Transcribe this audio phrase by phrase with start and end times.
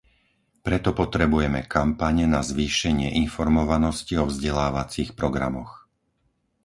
[0.65, 5.71] Preto potrebujeme kampane na zvýšenie informovanosti o vzdelávacích programoch.